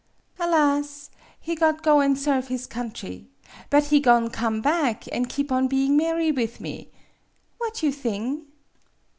"Alas! 0.39 1.11
he 1.39 1.53
got 1.53 1.83
go 1.83 2.01
an' 2.01 2.15
serve 2.15 2.47
his 2.47 2.65
country. 2.65 3.27
But 3.69 3.83
he 3.83 3.99
go'n' 3.99 4.31
come 4.31 4.59
back, 4.59 5.03
an' 5.13 5.25
keep 5.25 5.51
on 5.51 5.67
being 5.67 5.95
marry 5.95 6.31
with 6.31 6.59
me. 6.59 6.89
What 7.59 7.83
you 7.83 7.91
thing 7.91 8.47